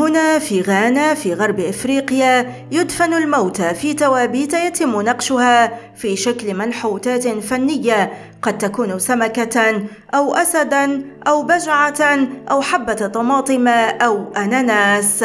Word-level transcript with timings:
هنا 0.00 0.38
في 0.38 0.60
غانا 0.60 1.14
في 1.14 1.34
غرب 1.34 1.60
إفريقيا 1.60 2.52
يدفن 2.70 3.14
الموتى 3.14 3.74
في 3.74 3.94
توابيت 3.94 4.54
يتم 4.54 5.00
نقشها 5.00 5.78
في 5.96 6.16
شكل 6.16 6.54
منحوتات 6.54 7.28
فنية 7.28 8.12
قد 8.42 8.58
تكون 8.58 8.98
سمكة 8.98 9.82
أو 10.14 10.34
اسدا 10.34 11.02
أو 11.26 11.42
بجعة 11.42 12.28
أو 12.50 12.60
حبة 12.60 12.94
طماطم 12.94 13.68
أو 13.68 14.32
أناناس. 14.36 15.24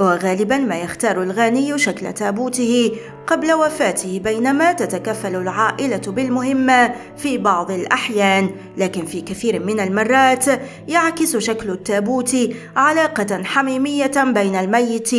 وغالبا 0.00 0.56
ما 0.56 0.80
يختار 0.80 1.22
الغني 1.22 1.78
شكل 1.78 2.12
تابوته 2.12 2.92
قبل 3.26 3.52
وفاته 3.52 4.20
بينما 4.24 4.72
تتكفل 4.72 5.36
العائلة 5.36 6.00
بالمهمة 6.06 6.94
في 7.16 7.38
بعض 7.38 7.70
الأحيان. 7.70 8.50
لكن 8.76 9.04
في 9.04 9.20
كثير 9.20 9.64
من 9.64 9.80
المرات 9.80 10.44
يعكس 10.88 11.36
شكل 11.36 11.70
التابوت 11.70 12.36
علاقة 12.76 13.42
حميمية 13.42 14.24
بين 14.24 14.56
الميت 14.56 15.10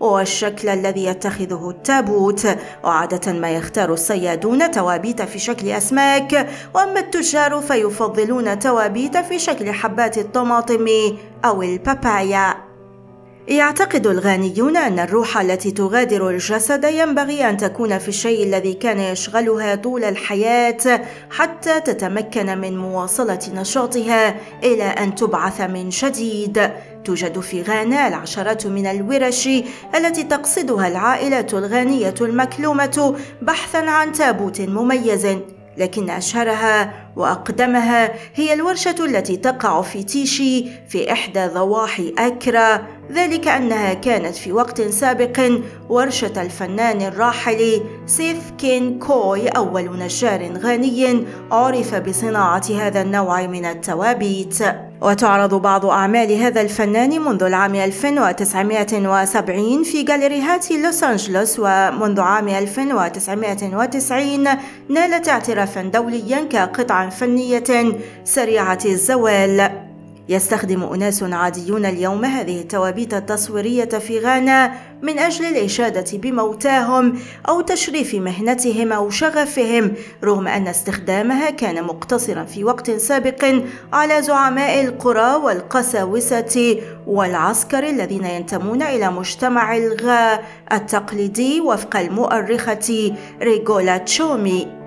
والشكل 0.00 0.68
الذي 0.68 1.04
يتخذه 1.04 1.70
التابوت. 1.70 2.46
وعادة 2.84 3.32
ما 3.32 3.50
يختار 3.50 3.92
الصيادون 3.92 4.70
توابيت 4.70 5.22
في 5.22 5.38
شكل 5.38 5.68
أسماك 5.68 6.48
وأما 6.74 7.00
التجار 7.00 7.60
فيفضلون 7.60 8.58
توابيت 8.58 9.16
في 9.16 9.38
شكل 9.38 9.72
حبات 9.72 10.18
الطماطم 10.18 10.86
أو 11.44 11.62
البابايا. 11.62 12.73
يعتقد 13.48 14.06
الغانيون 14.06 14.76
أن 14.76 14.98
الروح 14.98 15.38
التي 15.38 15.70
تغادر 15.70 16.30
الجسد 16.30 16.84
ينبغي 16.84 17.48
أن 17.50 17.56
تكون 17.56 17.98
في 17.98 18.08
الشيء 18.08 18.42
الذي 18.42 18.74
كان 18.74 19.00
يشغلها 19.00 19.74
طول 19.74 20.04
الحياة 20.04 21.02
حتى 21.30 21.80
تتمكن 21.80 22.58
من 22.58 22.78
مواصلة 22.78 23.38
نشاطها 23.54 24.36
إلى 24.62 24.84
أن 24.84 25.14
تبعث 25.14 25.60
من 25.60 25.88
جديد. 25.88 26.70
توجد 27.04 27.40
في 27.40 27.62
غانا 27.62 28.08
العشرات 28.08 28.66
من 28.66 28.86
الورش 28.86 29.48
التي 29.94 30.22
تقصدها 30.22 30.88
العائلة 30.88 31.46
الغانية 31.52 32.14
المكلومة 32.20 33.16
بحثا 33.42 33.78
عن 33.78 34.12
تابوت 34.12 34.60
مميز 34.60 35.26
لكن 35.78 36.10
أشهرها 36.10 36.92
وأقدمها 37.16 38.12
هي 38.34 38.52
الورشة 38.52 39.04
التي 39.04 39.36
تقع 39.36 39.82
في 39.82 40.02
تيشي 40.02 40.66
في 40.88 41.12
إحدى 41.12 41.46
ضواحي 41.46 42.14
أكرا 42.18 42.86
ذلك 43.12 43.48
أنها 43.48 43.94
كانت 43.94 44.36
في 44.36 44.52
وقت 44.52 44.82
سابق 44.82 45.50
ورشة 45.88 46.42
الفنان 46.42 47.02
الراحل 47.02 47.80
سيث 48.06 48.50
كين 48.58 48.98
كوي 48.98 49.48
أول 49.48 49.98
نجار 49.98 50.52
غني 50.58 51.24
عرف 51.52 51.94
بصناعة 51.94 52.64
هذا 52.70 53.02
النوع 53.02 53.46
من 53.46 53.64
التوابيت. 53.64 54.58
وتعرض 55.04 55.54
بعض 55.54 55.86
أعمال 55.86 56.32
هذا 56.32 56.60
الفنان 56.60 57.20
منذ 57.20 57.42
العام 57.42 57.74
1970 57.74 59.82
في 59.82 60.02
جاليريهات 60.02 60.70
لوس 60.70 61.04
أنجلوس 61.04 61.58
ومنذ 61.58 62.20
عام 62.20 62.48
1990 62.48 64.44
نالت 64.88 65.28
اعترافا 65.28 65.82
دوليا 65.82 66.48
كقطعة 66.50 67.08
فنية 67.08 67.64
سريعة 68.24 68.78
الزوال. 68.84 69.83
يستخدم 70.28 70.82
أناس 70.82 71.22
عاديون 71.22 71.86
اليوم 71.86 72.24
هذه 72.24 72.60
التوابيت 72.60 73.14
التصويرية 73.14 73.84
في 73.84 74.18
غانا 74.18 74.72
من 75.02 75.18
أجل 75.18 75.44
الإشادة 75.44 76.18
بموتاهم 76.18 77.18
أو 77.48 77.60
تشريف 77.60 78.14
مهنتهم 78.14 78.92
أو 78.92 79.10
شغفهم 79.10 79.92
رغم 80.24 80.48
أن 80.48 80.68
استخدامها 80.68 81.50
كان 81.50 81.84
مقتصرا 81.84 82.44
في 82.44 82.64
وقت 82.64 82.90
سابق 82.90 83.54
على 83.92 84.22
زعماء 84.22 84.80
القرى 84.80 85.34
والقساوسة 85.34 86.80
والعسكر 87.06 87.88
الذين 87.88 88.24
ينتمون 88.24 88.82
إلى 88.82 89.10
مجتمع 89.10 89.76
الغاء 89.76 90.44
التقليدي 90.72 91.60
وفق 91.60 91.96
المؤرخة 91.96 93.12
ريغولا 93.42 93.98
تشومي. 93.98 94.83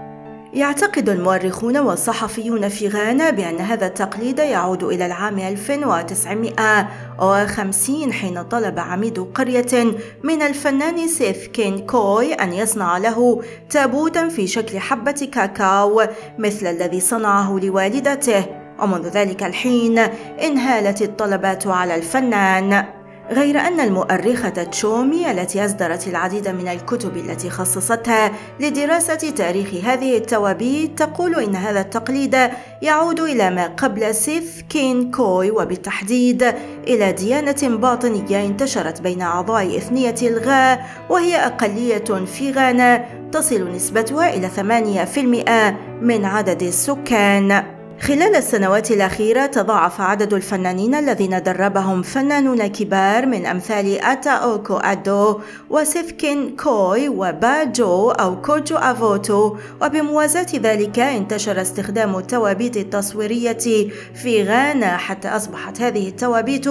يعتقد 0.57 1.09
المؤرخون 1.09 1.77
والصحفيون 1.77 2.69
في 2.69 2.87
غانا 2.87 3.29
بأن 3.29 3.59
هذا 3.59 3.87
التقليد 3.87 4.39
يعود 4.39 4.83
إلى 4.83 5.05
العام 5.05 5.39
1950 5.39 8.13
حين 8.13 8.43
طلب 8.43 8.79
عميد 8.79 9.19
قرية 9.19 9.85
من 10.23 10.41
الفنان 10.41 11.07
سيث 11.07 11.47
كين 11.47 11.85
كوي 11.85 12.33
أن 12.33 12.53
يصنع 12.53 12.97
له 12.97 13.41
تابوتا 13.69 14.29
في 14.29 14.47
شكل 14.47 14.79
حبة 14.79 15.29
كاكاو 15.33 16.03
مثل 16.37 16.67
الذي 16.67 16.99
صنعه 16.99 17.59
لوالدته 17.63 18.45
ومنذ 18.79 19.07
ذلك 19.07 19.43
الحين 19.43 19.99
انهالت 20.39 21.01
الطلبات 21.01 21.67
على 21.67 21.95
الفنان. 21.95 22.96
غير 23.31 23.59
أن 23.59 23.79
المؤرخة 23.79 24.49
تشومي 24.49 25.31
التي 25.31 25.65
أصدرت 25.65 26.07
العديد 26.07 26.47
من 26.47 26.67
الكتب 26.67 27.17
التي 27.17 27.49
خصصتها 27.49 28.31
لدراسة 28.59 29.29
تاريخ 29.29 29.67
هذه 29.85 30.17
التوابيت 30.17 30.99
تقول 30.99 31.35
إن 31.43 31.55
هذا 31.55 31.81
التقليد 31.81 32.37
يعود 32.81 33.19
إلى 33.19 33.49
ما 33.49 33.67
قبل 33.67 34.15
سيث 34.15 34.61
كين 34.61 35.11
كوي 35.11 35.51
وبالتحديد 35.51 36.43
إلى 36.87 37.11
ديانة 37.11 37.77
باطنية 37.77 38.45
انتشرت 38.45 39.01
بين 39.01 39.21
أعضاء 39.21 39.77
إثنية 39.77 40.15
الغاء 40.21 40.85
وهي 41.09 41.35
أقلية 41.45 42.25
في 42.25 42.51
غانا 42.51 43.05
تصل 43.31 43.71
نسبتها 43.71 44.33
إلى 44.33 44.49
8% 44.49 46.03
من 46.03 46.25
عدد 46.25 46.63
السكان. 46.63 47.76
خلال 48.01 48.35
السنوات 48.35 48.91
الأخيرة 48.91 49.45
تضاعف 49.45 50.01
عدد 50.01 50.33
الفنانين 50.33 50.95
الذين 50.95 51.43
دربهم 51.43 52.01
فنانون 52.01 52.67
كبار 52.67 53.25
من 53.25 53.45
أمثال 53.45 54.01
أتا 54.01 54.29
أوكو 54.29 54.77
أدو 54.77 55.39
وسيفكين 55.69 56.55
كوي 56.55 57.09
وباجو 57.09 58.11
أو 58.11 58.41
كوجو 58.41 58.75
أفوتو 58.75 59.57
وبموازاة 59.81 60.47
ذلك 60.55 60.99
انتشر 60.99 61.61
استخدام 61.61 62.17
التوابيت 62.17 62.77
التصويرية 62.77 63.87
في 64.15 64.43
غانا 64.43 64.97
حتى 64.97 65.27
أصبحت 65.27 65.81
هذه 65.81 66.07
التوابيت 66.07 66.67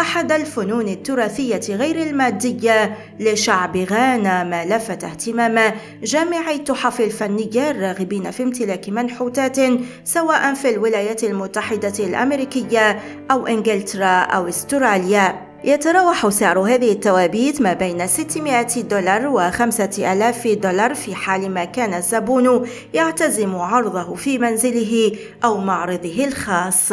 أحد 0.00 0.32
الفنون 0.32 0.88
التراثية 0.88 1.76
غير 1.76 2.02
المادية 2.02 2.96
لشعب 3.20 3.76
غانا 3.76 4.44
ما 4.44 4.64
لفت 4.64 5.04
اهتمام 5.04 5.72
جامعي 6.02 6.54
التحف 6.54 7.00
الفنية 7.00 7.70
الراغبين 7.70 8.30
في 8.30 8.42
امتلاك 8.42 8.88
منحوتات 8.88 9.56
سواء 10.04 10.54
في 10.54 10.69
الولايات 10.70 11.24
المتحدة 11.24 11.92
الأمريكية 11.98 13.00
أو 13.30 13.46
إنجلترا 13.46 14.20
أو 14.20 14.48
أستراليا 14.48 15.50
يتراوح 15.64 16.28
سعر 16.28 16.58
هذه 16.58 16.92
التوابيت 16.92 17.62
ما 17.62 17.72
بين 17.72 18.06
600 18.06 18.62
دولار 18.82 19.26
و 19.26 19.50
5000 19.50 20.48
دولار 20.48 20.94
في 20.94 21.14
حال 21.14 21.50
ما 21.50 21.64
كان 21.64 21.94
الزبون 21.94 22.68
يعتزم 22.94 23.56
عرضه 23.56 24.14
في 24.14 24.38
منزله 24.38 25.16
أو 25.44 25.58
معرضه 25.58 26.24
الخاص. 26.24 26.92